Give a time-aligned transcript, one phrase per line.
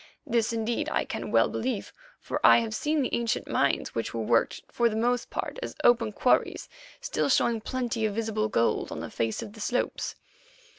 [0.25, 4.23] This, indeed, I can well believe, for I have seen the ancient mines which were
[4.23, 6.67] worked, for the most part as open quarries,
[7.01, 10.15] still showing plenty of visible gold on the face of the slopes.